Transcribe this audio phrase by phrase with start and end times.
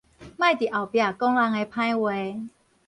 [0.03, 0.09] 莫佇後壁
[0.99, 2.49] 講人的歹話